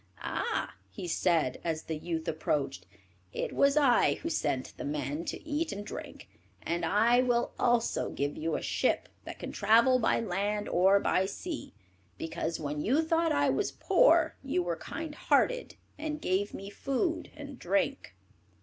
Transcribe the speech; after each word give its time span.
"Ah," 0.23 0.73
he 0.89 1.07
said, 1.07 1.61
as 1.63 1.83
the 1.83 1.95
youth 1.95 2.27
approached, 2.27 2.87
"it 3.33 3.53
was 3.53 3.77
I 3.77 4.15
who 4.15 4.31
sent 4.31 4.75
the 4.77 4.83
men 4.83 5.25
to 5.25 5.47
eat 5.47 5.71
and 5.71 5.85
drink, 5.85 6.27
and 6.63 6.83
I 6.83 7.21
will 7.21 7.51
also 7.59 8.09
give 8.09 8.35
you 8.35 8.55
a 8.55 8.63
ship 8.63 9.09
that 9.25 9.37
can 9.37 9.51
travel 9.51 9.99
by 9.99 10.19
land 10.19 10.67
or 10.67 10.99
by 10.99 11.27
sea, 11.27 11.75
because 12.17 12.59
when 12.59 12.81
you 12.81 13.03
thought 13.03 13.31
I 13.31 13.49
was 13.51 13.73
poor 13.73 14.35
you 14.43 14.63
were 14.63 14.75
kind 14.75 15.13
hearted, 15.13 15.75
and 15.99 16.19
gave 16.19 16.51
me 16.51 16.71
food 16.71 17.29
and 17.35 17.59
drink." 17.59 18.15